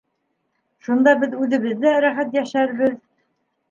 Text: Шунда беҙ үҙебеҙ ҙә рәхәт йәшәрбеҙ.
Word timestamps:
Шунда 0.87 1.13
беҙ 1.25 1.37
үҙебеҙ 1.43 1.87
ҙә 1.87 1.95
рәхәт 2.09 2.37
йәшәрбеҙ. 2.43 3.03